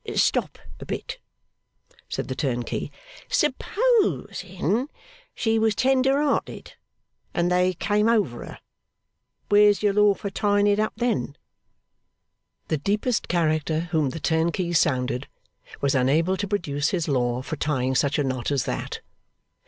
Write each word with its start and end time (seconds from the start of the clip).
'Stop 0.15 0.57
a 0.79 0.85
bit,' 0.87 1.19
said 2.09 2.27
the 2.27 2.33
turnkey. 2.33 2.89
'Supposing 3.29 4.89
she 5.35 5.59
was 5.59 5.75
tender 5.75 6.19
hearted, 6.19 6.73
and 7.35 7.51
they 7.51 7.73
came 7.75 8.09
over 8.09 8.43
her. 8.45 8.59
Where's 9.49 9.83
your 9.83 9.93
law 9.93 10.15
for 10.15 10.31
tying 10.31 10.65
it 10.65 10.79
up 10.79 10.93
then?' 10.95 11.37
The 12.69 12.79
deepest 12.79 13.27
character 13.27 13.81
whom 13.91 14.09
the 14.09 14.19
turnkey 14.19 14.73
sounded, 14.73 15.27
was 15.81 15.93
unable 15.93 16.35
to 16.37 16.47
produce 16.47 16.89
his 16.89 17.07
law 17.07 17.43
for 17.43 17.55
tying 17.55 17.93
such 17.93 18.17
a 18.17 18.23
knot 18.23 18.49
as 18.49 18.65
that. 18.65 19.01